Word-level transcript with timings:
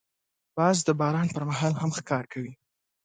باز 0.57 0.77
د 0.87 0.89
باران 0.99 1.27
پر 1.35 1.43
مهال 1.49 1.73
هم 1.81 1.91
ښکار 1.97 2.25
کوي 2.33 2.53